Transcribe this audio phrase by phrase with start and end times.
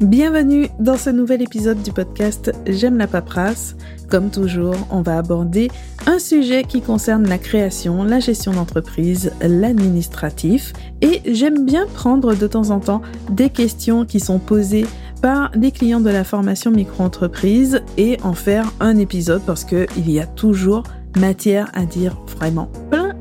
[0.00, 3.74] Bienvenue dans ce nouvel épisode du podcast J'aime la paperasse.
[4.08, 5.72] Comme toujours, on va aborder
[6.06, 10.72] un sujet qui concerne la création, la gestion d'entreprise, l'administratif
[11.02, 14.86] et j'aime bien prendre de temps en temps des questions qui sont posées
[15.20, 20.20] par des clients de la formation micro-entreprise et en faire un épisode parce qu'il y
[20.20, 20.84] a toujours
[21.18, 22.70] matière à dire vraiment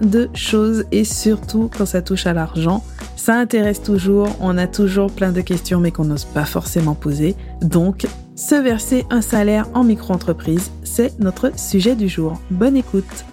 [0.02, 2.84] de choses et surtout quand ça touche à l'argent.
[3.16, 7.36] Ça intéresse toujours, on a toujours plein de questions mais qu'on n'ose pas forcément poser.
[7.62, 8.06] Donc,
[8.36, 12.40] se verser un salaire en micro-entreprise, c'est notre sujet du jour.
[12.52, 13.26] Bonne écoute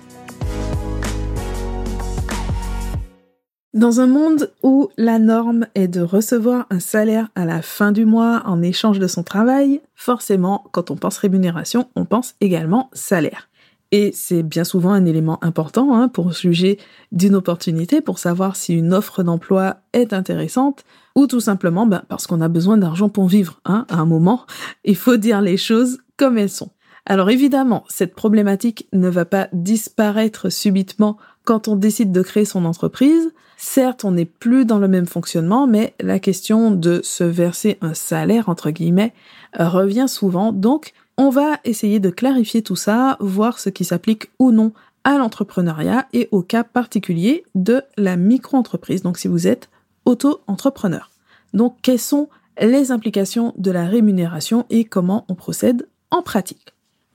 [3.75, 8.05] Dans un monde où la norme est de recevoir un salaire à la fin du
[8.05, 13.49] mois en échange de son travail, forcément, quand on pense rémunération, on pense également salaire.
[13.97, 16.81] Et c'est bien souvent un élément important hein, pour juger
[17.13, 20.83] d'une opportunité, pour savoir si une offre d'emploi est intéressante,
[21.15, 23.61] ou tout simplement ben, parce qu'on a besoin d'argent pour vivre.
[23.65, 24.47] Hein, à un moment,
[24.85, 26.71] il faut dire les choses comme elles sont.
[27.07, 32.65] Alors évidemment, cette problématique ne va pas disparaître subitement quand on décide de créer son
[32.65, 33.33] entreprise.
[33.57, 37.95] Certes, on n'est plus dans le même fonctionnement, mais la question de se verser un
[37.95, 39.15] salaire, entre guillemets,
[39.57, 40.51] revient souvent.
[40.51, 44.73] Donc, on va essayer de clarifier tout ça, voir ce qui s'applique ou non
[45.05, 49.03] à l'entrepreneuriat et au cas particulier de la micro-entreprise.
[49.03, 49.69] Donc si vous êtes
[50.05, 51.11] auto-entrepreneur.
[51.53, 52.29] Donc quelles sont
[52.61, 56.75] les implications de la rémunération et comment on procède en pratique?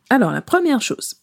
[0.09, 1.15] Alors la première chose,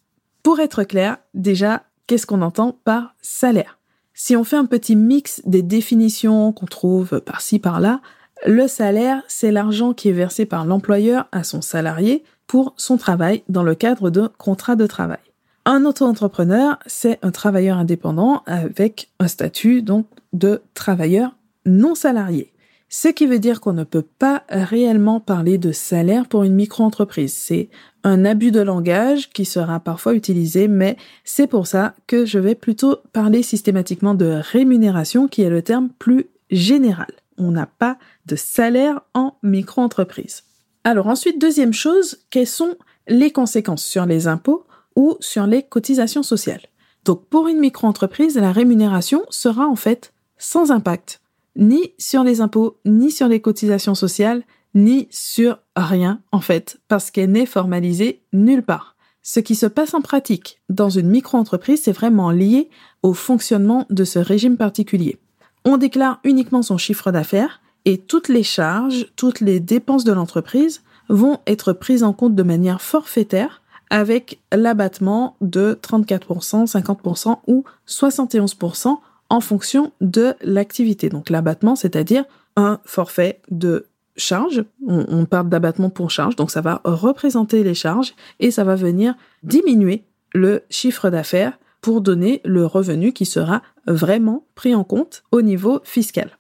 [0.43, 3.79] pour être clair, déjà, qu'est-ce qu'on entend par salaire?
[4.15, 8.01] Si on fait un petit mix des définitions qu'on trouve par-ci par-là,
[8.47, 13.43] le salaire, c'est l'argent qui est versé par l'employeur à son salarié pour son travail
[13.49, 15.19] dans le cadre de contrat de travail.
[15.65, 22.53] Un auto-entrepreneur, c'est un travailleur indépendant avec un statut donc de travailleur non salarié.
[22.89, 27.35] Ce qui veut dire qu'on ne peut pas réellement parler de salaire pour une micro-entreprise.
[27.35, 27.69] C'est
[28.05, 32.55] un abus de langage qui sera parfois utilisé, mais c'est pour ça que je vais
[32.55, 37.11] plutôt parler systématiquement de rémunération qui est le terme plus général.
[37.39, 40.45] On n'a pas de salaire en micro-entreprise.
[40.87, 42.77] Alors ensuite, deuxième chose, quelles sont
[43.09, 46.63] les conséquences sur les impôts ou sur les cotisations sociales?
[47.05, 51.23] Donc pour une micro-entreprise, la rémunération sera en fait sans impact,
[51.57, 54.45] ni sur les impôts, ni sur les cotisations sociales,
[54.77, 58.95] ni sur rien en fait, parce qu'elle n'est formalisée nulle part.
[59.23, 62.71] Ce qui se passe en pratique dans une micro-entreprise, c'est vraiment lié
[63.03, 65.19] au fonctionnement de ce régime particulier.
[65.65, 70.83] On déclare uniquement son chiffre d'affaires et toutes les charges, toutes les dépenses de l'entreprise
[71.09, 78.97] vont être prises en compte de manière forfaitaire avec l'abattement de 34%, 50% ou 71%
[79.31, 81.09] en fonction de l'activité.
[81.09, 82.25] Donc l'abattement, c'est-à-dire
[82.57, 83.87] un forfait de
[84.17, 84.65] charge.
[84.87, 89.15] On, parle d'abattement pour charge, donc ça va représenter les charges et ça va venir
[89.45, 95.43] diminuer le chiffre d'affaires pour donner le revenu qui sera vraiment pris en compte au
[95.43, 96.37] niveau fiscal.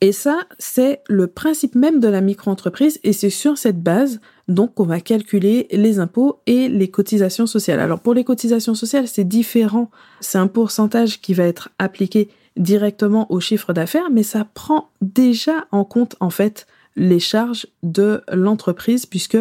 [0.00, 4.74] Et ça, c'est le principe même de la micro-entreprise et c'est sur cette base donc
[4.74, 7.80] qu'on va calculer les impôts et les cotisations sociales.
[7.80, 9.90] Alors pour les cotisations sociales, c'est différent.
[10.20, 15.66] C'est un pourcentage qui va être appliqué directement au chiffre d'affaires, mais ça prend déjà
[15.72, 19.38] en compte en fait les charges de l'entreprise puisque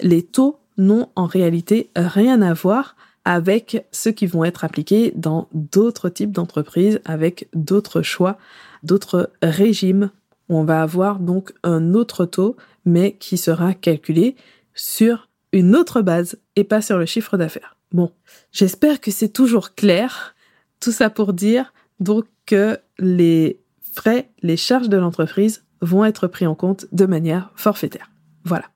[0.00, 5.48] les taux n'ont en réalité rien à voir avec ceux qui vont être appliqués dans
[5.52, 8.38] d'autres types d'entreprises avec d'autres choix
[8.82, 10.10] d'autres régimes
[10.48, 14.36] où on va avoir donc un autre taux, mais qui sera calculé
[14.74, 17.76] sur une autre base et pas sur le chiffre d'affaires.
[17.92, 18.12] Bon,
[18.52, 20.34] j'espère que c'est toujours clair.
[20.80, 23.60] Tout ça pour dire donc que les
[23.94, 28.10] frais, les charges de l'entreprise vont être pris en compte de manière forfaitaire.
[28.44, 28.66] Voilà.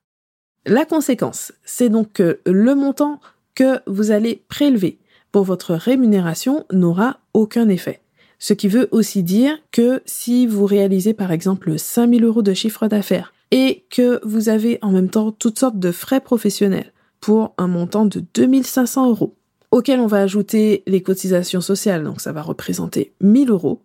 [0.65, 3.19] La conséquence, c'est donc que le montant
[3.55, 4.99] que vous allez prélever
[5.31, 8.02] pour votre rémunération n'aura aucun effet.
[8.43, 12.89] Ce qui veut aussi dire que si vous réalisez par exemple 5000 euros de chiffre
[12.89, 16.91] d'affaires et que vous avez en même temps toutes sortes de frais professionnels
[17.21, 19.33] pour un montant de 2500 euros,
[19.71, 23.81] auquel on va ajouter les cotisations sociales, donc ça va représenter 1000 euros.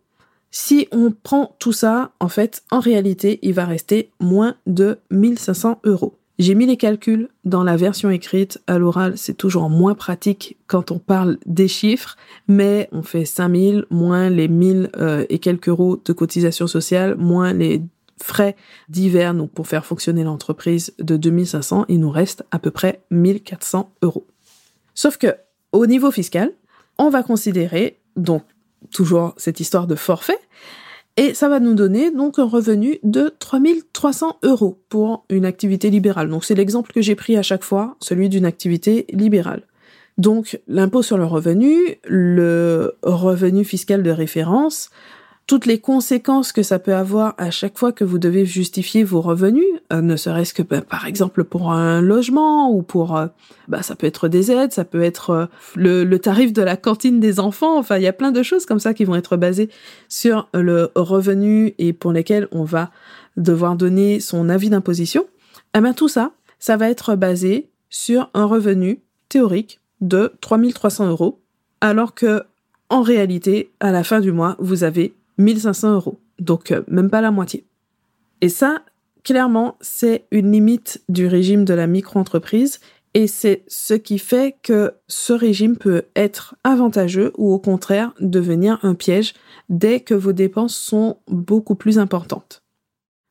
[0.51, 5.83] Si on prend tout ça, en fait, en réalité, il va rester moins de 1500
[5.85, 6.18] euros.
[6.39, 8.63] J'ai mis les calculs dans la version écrite.
[8.69, 13.87] À l'oral, c'est toujours moins pratique quand on parle des chiffres, mais on fait 5000
[13.91, 17.83] moins les 1000 euh, et quelques euros de cotisation sociale, moins les
[18.23, 18.55] frais
[18.89, 23.91] divers, donc pour faire fonctionner l'entreprise de 2500, il nous reste à peu près 1400
[24.03, 24.27] euros.
[24.95, 25.35] Sauf que,
[25.73, 26.53] au niveau fiscal,
[26.99, 28.43] on va considérer, donc,
[28.93, 30.39] toujours cette histoire de forfait,
[31.19, 36.31] Et ça va nous donner donc un revenu de 3300 euros pour une activité libérale.
[36.31, 39.63] Donc c'est l'exemple que j'ai pris à chaque fois, celui d'une activité libérale.
[40.17, 44.91] Donc l'impôt sur le revenu, le revenu fiscal de référence,
[45.49, 49.21] toutes les conséquences que ça peut avoir à chaque fois que vous devez justifier vos
[49.21, 53.27] revenus, euh, ne serait-ce que bah, par exemple pour un logement ou pour, euh,
[53.69, 55.47] bah, ça peut être des aides, ça peut être euh,
[55.77, 58.67] le, le, tarif de la cantine des enfants, enfin il y a plein de choses
[58.67, 59.71] comme ça qui vont être basées
[60.09, 62.91] sur le revenu et pour lesquelles on va
[63.37, 65.27] devoir donner son avis d'imposition.
[65.75, 71.41] Eh bien tout ça, ça va être basé sur un revenu théorique de 3300 euros,
[71.81, 72.45] alors que
[72.91, 76.19] en réalité, à la fin du mois, vous avez 1500 euros.
[76.39, 77.65] Donc, euh, même pas la moitié.
[78.41, 78.83] Et ça,
[79.25, 82.81] clairement, c'est une limite du régime de la micro-entreprise
[83.15, 88.79] et c'est ce qui fait que ce régime peut être avantageux ou au contraire devenir
[88.83, 89.35] un piège
[89.69, 92.63] dès que vos dépenses sont beaucoup plus importantes.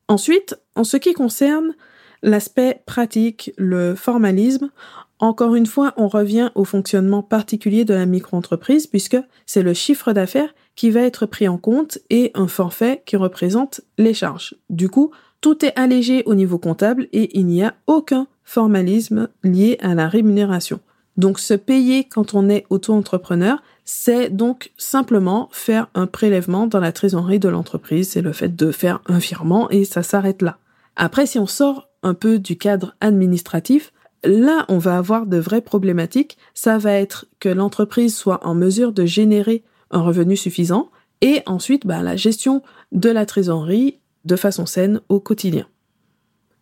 [0.08, 1.76] Ensuite, en ce qui concerne
[2.24, 4.72] l'aspect pratique, le formalisme,
[5.20, 10.14] encore une fois, on revient au fonctionnement particulier de la micro-entreprise puisque c'est le chiffre
[10.14, 14.56] d'affaires qui va être pris en compte et un forfait qui représente les charges.
[14.70, 15.12] Du coup,
[15.42, 20.08] tout est allégé au niveau comptable et il n'y a aucun formalisme lié à la
[20.08, 20.80] rémunération.
[21.18, 26.92] Donc se payer quand on est auto-entrepreneur, c'est donc simplement faire un prélèvement dans la
[26.92, 30.60] trésorerie de l'entreprise, c'est le fait de faire un virement et ça s'arrête là.
[30.96, 33.94] Après, si on sort un peu du cadre administratif,
[34.24, 36.38] là, on va avoir de vraies problématiques.
[36.54, 40.90] Ça va être que l'entreprise soit en mesure de générer un revenu suffisant,
[41.22, 42.62] et ensuite bah, la gestion
[42.92, 45.68] de la trésorerie de façon saine au quotidien.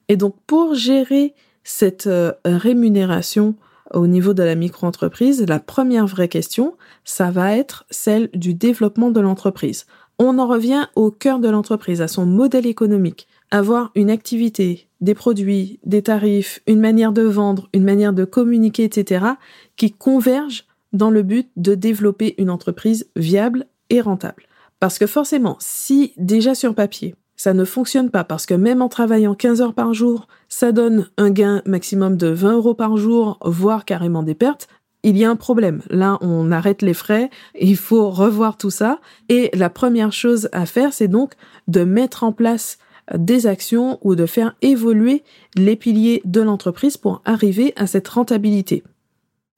[0.07, 1.33] Et donc pour gérer
[1.63, 3.55] cette euh, rémunération
[3.93, 9.11] au niveau de la micro-entreprise, la première vraie question, ça va être celle du développement
[9.11, 9.85] de l'entreprise.
[10.17, 13.27] On en revient au cœur de l'entreprise, à son modèle économique.
[13.51, 18.85] Avoir une activité, des produits, des tarifs, une manière de vendre, une manière de communiquer,
[18.85, 19.25] etc.,
[19.75, 24.43] qui convergent dans le but de développer une entreprise viable et rentable.
[24.79, 28.89] Parce que forcément, si déjà sur papier, ça ne fonctionne pas parce que même en
[28.89, 33.37] travaillant 15 heures par jour, ça donne un gain maximum de 20 euros par jour,
[33.43, 34.67] voire carrément des pertes,
[35.03, 35.81] il y a un problème.
[35.89, 37.29] Là, on arrête les frais,
[37.59, 38.99] il faut revoir tout ça.
[39.29, 41.33] Et la première chose à faire, c'est donc
[41.67, 42.79] de mettre en place
[43.15, 45.23] des actions ou de faire évoluer
[45.55, 48.83] les piliers de l'entreprise pour arriver à cette rentabilité.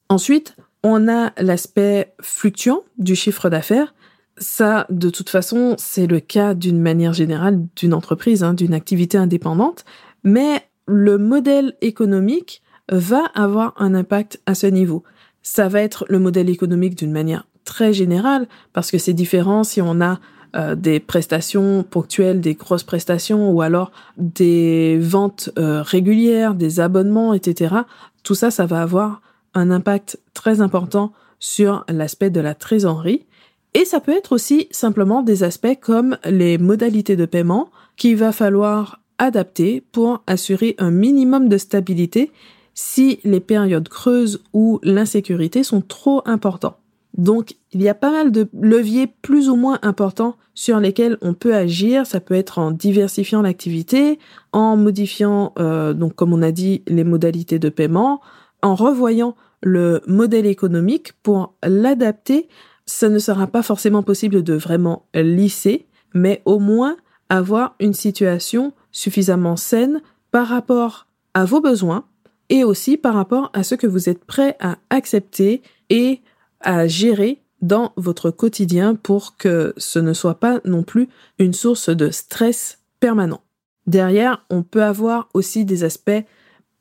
[0.10, 3.94] Ensuite, on a l'aspect fluctuant du chiffre d'affaires.
[4.38, 9.18] Ça, de toute façon, c'est le cas d'une manière générale d'une entreprise, hein, d'une activité
[9.18, 9.84] indépendante.
[10.24, 15.04] Mais le modèle économique va avoir un impact à ce niveau.
[15.42, 19.82] Ça va être le modèle économique d'une manière très générale, parce que c'est différent si
[19.82, 20.20] on a
[20.56, 27.34] euh, des prestations ponctuelles, des grosses prestations, ou alors des ventes euh, régulières, des abonnements,
[27.34, 27.76] etc.
[28.24, 29.22] Tout ça, ça va avoir
[29.54, 33.26] un impact très important sur l'aspect de la trésorerie.
[33.74, 38.32] Et ça peut être aussi simplement des aspects comme les modalités de paiement qu'il va
[38.32, 42.32] falloir adapter pour assurer un minimum de stabilité
[42.74, 46.78] si les périodes creuses ou l'insécurité sont trop importants.
[47.18, 51.34] Donc, il y a pas mal de leviers plus ou moins importants sur lesquels on
[51.34, 52.06] peut agir.
[52.06, 54.20] Ça peut être en diversifiant l'activité,
[54.52, 58.22] en modifiant, euh, donc comme on a dit, les modalités de paiement,
[58.62, 62.48] en revoyant le modèle économique pour l'adapter.
[62.88, 66.98] Ça ne sera pas forcément possible de vraiment lisser, mais au moins
[67.30, 70.02] avoir une situation suffisamment saine
[70.32, 72.06] par rapport à vos besoins
[72.50, 76.22] et aussi par rapport à ce que vous êtes prêt à accepter et
[76.62, 81.90] à gérer dans votre quotidien pour que ce ne soit pas non plus une source
[81.90, 83.42] de stress permanent.
[83.86, 86.24] Derrière, on peut avoir aussi des aspects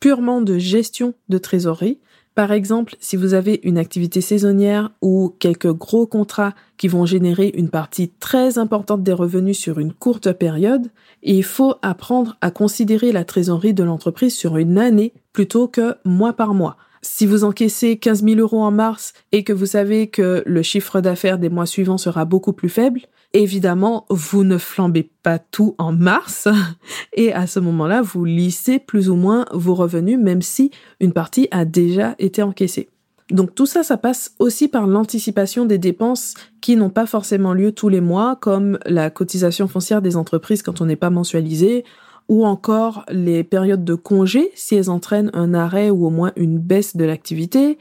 [0.01, 1.99] purement de gestion de trésorerie,
[2.37, 7.51] par exemple, si vous avez une activité saisonnière ou quelques gros contrats qui vont générer
[7.55, 10.91] une partie très importante des revenus sur une courte période,
[11.23, 16.35] il faut apprendre à considérer la trésorerie de l'entreprise sur une année plutôt que mois
[16.35, 16.77] par mois.
[17.01, 21.01] Si vous encaissez 15 000 euros en mars et que vous savez que le chiffre
[21.01, 23.01] d'affaires des mois suivants sera beaucoup plus faible,
[23.39, 26.49] Évidemment, vous ne flambez pas tout en mars
[27.13, 31.47] et à ce moment-là, vous lissez plus ou moins vos revenus, même si une partie
[31.51, 32.89] a déjà été encaissée.
[33.31, 37.73] Donc tout ça, ça passe aussi par l'anticipation des dépenses qui n'ont pas forcément lieu
[37.73, 41.85] tous les mois, comme la cotisation foncière des entreprises quand on n'est pas mensualisé,
[42.29, 46.59] ou encore les périodes de congé si elles entraînent un arrêt ou au moins une
[46.59, 47.77] baisse de l'activité,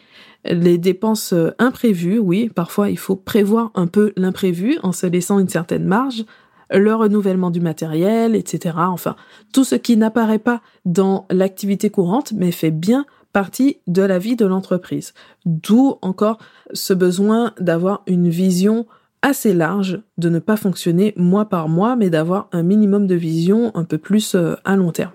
[0.48, 5.50] les dépenses imprévues, oui, parfois il faut prévoir un peu l'imprévu en se laissant une
[5.50, 6.26] certaine marge.
[6.72, 8.76] le renouvellement du matériel, etc.
[8.80, 9.16] Enfin,
[9.54, 14.38] tout ce qui n'apparaît pas dans l'activité courante, mais fait bien partie de la vie
[14.38, 15.14] de l'entreprise.
[15.46, 16.38] D'où encore
[16.74, 18.88] ce besoin d'avoir une vision
[19.22, 23.72] assez large, de ne pas fonctionner mois par mois, mais d'avoir un minimum de vision
[23.76, 25.12] un peu plus euh, à long terme.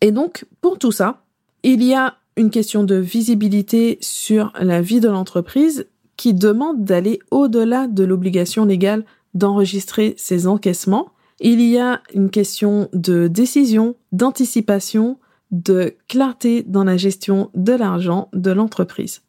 [0.00, 1.24] Et donc, pour tout ça,
[1.62, 5.86] il y a une question de visibilité sur la vie de l'entreprise
[6.16, 11.10] qui demande d'aller au-delà de l'obligation légale d'enregistrer ses encaissements.
[11.40, 15.18] Il y a une question de décision, d'anticipation,
[15.50, 19.22] de clarté dans la gestion de l'argent de l'entreprise.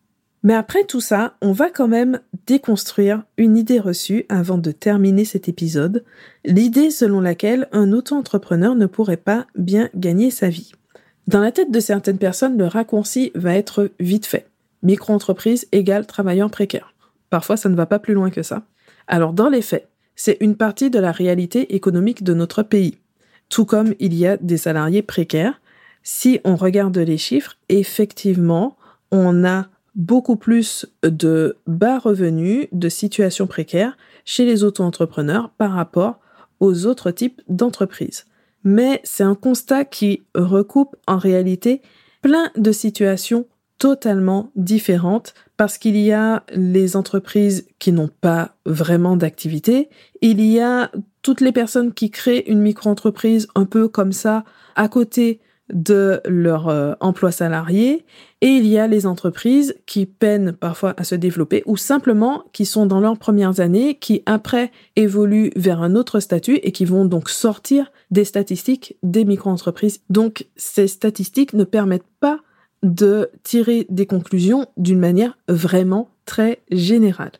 [0.43, 5.25] Mais après tout ça, on va quand même déconstruire une idée reçue avant de terminer
[5.25, 6.03] cet épisode,
[6.45, 10.71] l'idée selon laquelle un auto-entrepreneur ne pourrait pas bien gagner sa vie.
[11.27, 14.47] Dans la tête de certaines personnes, le raccourci va être vite fait.
[14.83, 16.93] Micro-entreprise égale travailleur précaire.
[17.31, 18.63] Parfois, ça ne va pas plus loin que ça.
[19.07, 22.99] Alors, dans les faits, c'est une partie de la réalité économique de notre pays.
[23.49, 25.59] Tout comme il y a des salariés précaires,
[26.03, 28.77] si on regarde les chiffres, effectivement,
[29.11, 36.19] on a beaucoup plus de bas revenus, de situations précaires chez les auto-entrepreneurs par rapport
[36.59, 38.25] aux autres types d'entreprises.
[38.65, 41.81] Mais c'est un constat qui recoupe en réalité
[42.21, 43.45] plein de situations
[43.77, 49.89] totalement différentes parce qu'il y a les entreprises qui n'ont pas vraiment d'activité,
[50.21, 50.91] il y a
[51.21, 54.43] toutes les personnes qui créent une micro-entreprise un peu comme ça
[54.75, 55.39] à côté
[55.73, 58.05] de leur euh, emploi salarié
[58.41, 62.65] et il y a les entreprises qui peinent parfois à se développer ou simplement qui
[62.65, 67.05] sont dans leurs premières années, qui après évoluent vers un autre statut et qui vont
[67.05, 70.01] donc sortir des statistiques des micro-entreprises.
[70.09, 72.39] Donc ces statistiques ne permettent pas
[72.83, 77.31] de tirer des conclusions d'une manière vraiment très générale.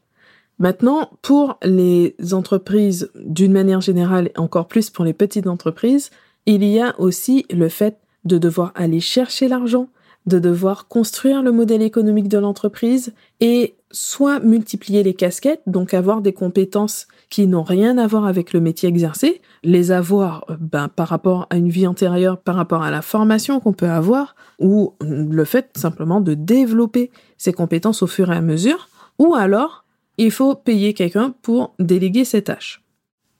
[0.57, 6.09] Maintenant, pour les entreprises d'une manière générale, et encore plus pour les petites entreprises,
[6.45, 9.89] il y a aussi le fait de devoir aller chercher l'argent,
[10.25, 16.21] de devoir construire le modèle économique de l'entreprise et soit multiplier les casquettes, donc avoir
[16.21, 20.87] des compétences qui n'ont rien à voir avec le métier exercé, les avoir euh, ben,
[20.87, 24.93] par rapport à une vie antérieure, par rapport à la formation qu'on peut avoir, ou
[25.01, 28.89] le fait simplement de développer ces compétences au fur et à mesure,
[29.19, 29.85] ou alors
[30.17, 32.84] il faut payer quelqu'un pour déléguer ces tâches.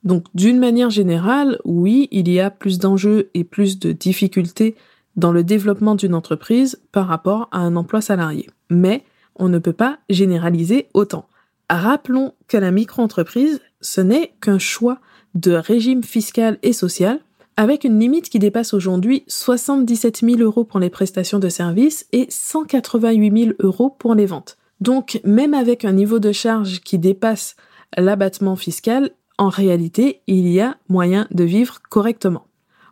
[0.06, 4.76] Donc d'une manière générale, oui, il y a plus d'enjeux et plus de difficultés
[5.16, 8.48] dans le développement d'une entreprise par rapport à un emploi salarié.
[8.70, 9.04] Mais
[9.36, 11.28] on ne peut pas généraliser autant.
[11.70, 15.00] Rappelons que la micro-entreprise, ce n'est qu'un choix
[15.34, 17.20] de régime fiscal et social
[17.58, 22.28] avec une limite qui dépasse aujourd'hui 77 000 euros pour les prestations de services et
[22.30, 24.58] 188 000 euros pour les ventes.
[24.82, 27.56] Donc même avec un niveau de charge qui dépasse
[27.98, 32.48] l'abattement fiscal, en réalité, il y a moyen de vivre correctement.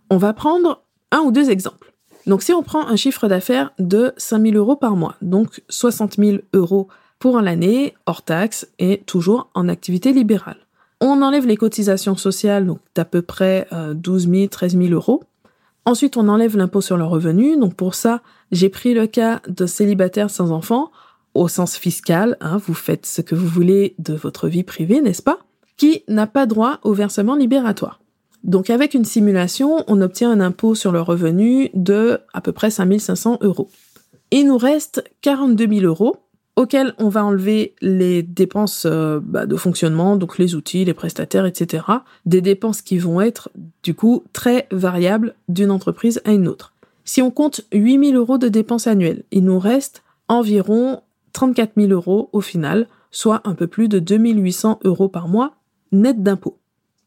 [0.09, 1.93] On va prendre un ou deux exemples.
[2.25, 6.15] Donc si on prend un chiffre d'affaires de 5 000 euros par mois, donc 60
[6.17, 6.88] 000 euros
[7.19, 10.67] pour l'année, hors taxe et toujours en activité libérale.
[11.01, 15.23] On enlève les cotisations sociales, donc d'à peu près 12 000, 13 000 euros.
[15.85, 17.57] Ensuite, on enlève l'impôt sur le revenu.
[17.57, 18.21] Donc pour ça,
[18.51, 20.91] j'ai pris le cas de célibataire sans enfant
[21.33, 22.38] au sens fiscal.
[22.39, 25.39] Hein, vous faites ce que vous voulez de votre vie privée, n'est-ce pas?
[25.77, 27.99] Qui n'a pas droit au versement libératoire.
[28.43, 32.69] Donc avec une simulation, on obtient un impôt sur le revenu de à peu près
[32.69, 33.69] 5500 euros.
[34.31, 36.17] Il nous reste 42 000 euros
[36.55, 41.45] auxquels on va enlever les dépenses euh, bah, de fonctionnement, donc les outils, les prestataires,
[41.45, 41.85] etc.
[42.25, 43.49] Des dépenses qui vont être
[43.81, 46.73] du coup très variables d'une entreprise à une autre.
[47.05, 51.01] Si on compte 8 000 euros de dépenses annuelles, il nous reste environ
[51.33, 55.55] 34 000 euros au final, soit un peu plus de 2800 euros par mois
[55.93, 56.57] net d'impôts.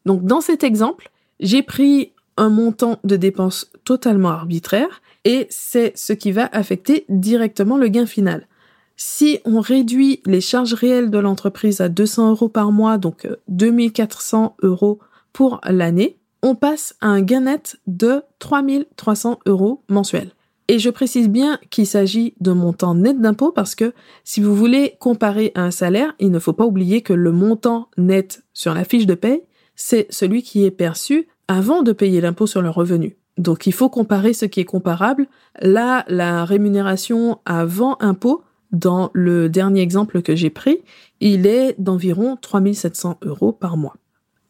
[0.05, 6.13] Donc dans cet exemple, j'ai pris un montant de dépenses totalement arbitraire et c'est ce
[6.13, 8.47] qui va affecter directement le gain final.
[8.95, 14.55] Si on réduit les charges réelles de l'entreprise à 200 euros par mois, donc 2400
[14.63, 14.99] euh, euros
[15.33, 20.31] pour l'année, on passe à un gain net de 3300 euros mensuels.
[20.69, 23.93] Et je précise bien qu'il s'agit de montant net d'impôt parce que
[24.25, 27.89] si vous voulez comparer à un salaire, il ne faut pas oublier que le montant
[27.97, 29.45] net sur la fiche de paie,
[29.75, 33.17] c'est celui qui est perçu avant de payer l'impôt sur le revenu.
[33.37, 35.27] Donc il faut comparer ce qui est comparable.
[35.61, 40.79] Là, la rémunération avant impôt, dans le dernier exemple que j'ai pris,
[41.21, 43.95] il est d'environ 3700 euros par mois.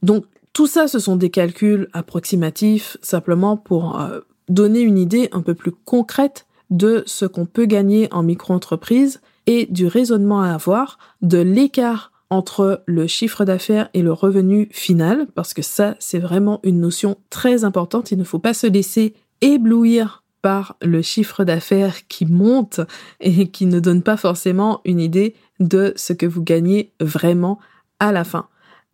[0.02, 5.42] Donc tout ça, ce sont des calculs approximatifs, simplement pour euh, donner une idée un
[5.42, 10.98] peu plus concrète de ce qu'on peut gagner en micro-entreprise et du raisonnement à avoir,
[11.22, 16.60] de l'écart entre le chiffre d'affaires et le revenu final, parce que ça, c'est vraiment
[16.64, 18.12] une notion très importante.
[18.12, 22.82] Il ne faut pas se laisser éblouir par le chiffre d'affaires qui monte
[23.22, 27.60] et qui ne donne pas forcément une idée de ce que vous gagnez vraiment
[28.00, 28.48] à la fin.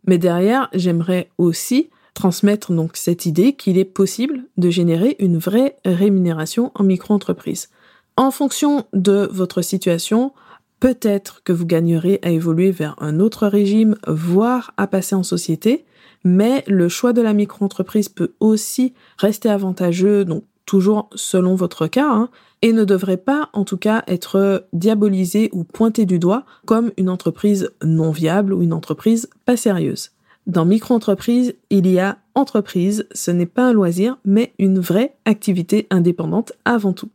[0.06, 5.76] Mais derrière, j'aimerais aussi transmettre donc cette idée qu'il est possible de générer une vraie
[5.84, 7.68] rémunération en micro-entreprise.
[8.16, 10.32] En fonction de votre situation,
[10.78, 15.84] peut-être que vous gagnerez à évoluer vers un autre régime, voire à passer en société,
[16.22, 22.08] mais le choix de la micro-entreprise peut aussi rester avantageux, donc toujours selon votre cas,
[22.08, 22.30] hein,
[22.62, 27.10] et ne devrait pas en tout cas être diabolisé ou pointé du doigt comme une
[27.10, 30.13] entreprise non viable ou une entreprise pas sérieuse.
[30.46, 35.86] Dans micro-entreprise, il y a entreprise, ce n'est pas un loisir, mais une vraie activité
[35.90, 37.10] indépendante avant tout.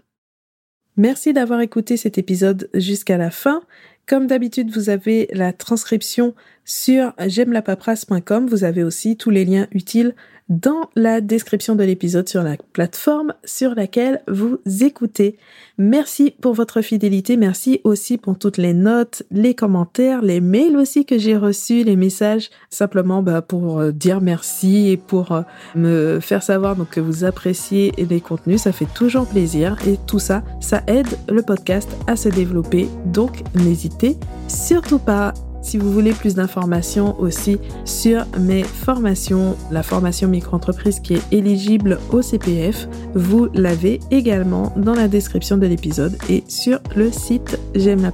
[0.97, 3.61] Merci d'avoir écouté cet épisode jusqu'à la fin.
[4.07, 6.33] Comme d'habitude, vous avez la transcription
[6.65, 7.61] sur j'aime la
[8.47, 10.15] Vous avez aussi tous les liens utiles
[10.49, 15.37] dans la description de l'épisode sur la plateforme sur laquelle vous écoutez.
[15.77, 21.05] Merci pour votre fidélité, merci aussi pour toutes les notes, les commentaires, les mails aussi
[21.05, 25.41] que j'ai reçus, les messages, simplement bah, pour euh, dire merci et pour euh,
[25.75, 30.43] me faire savoir que vous appréciez les contenus, ça fait toujours plaisir et tout ça,
[30.59, 32.89] ça aide le podcast à se développer.
[33.05, 40.27] Donc n'hésitez surtout pas si vous voulez plus d'informations aussi sur mes formations, la formation
[40.27, 46.43] micro-entreprise qui est éligible au CPF, vous l'avez également dans la description de l'épisode et
[46.47, 48.11] sur le site j'aime la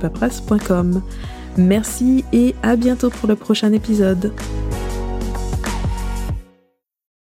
[1.57, 4.33] Merci et à bientôt pour le prochain épisode.